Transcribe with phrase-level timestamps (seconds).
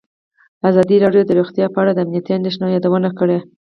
[0.69, 3.39] ازادي راډیو د روغتیا په اړه د امنیتي اندېښنو یادونه کړې.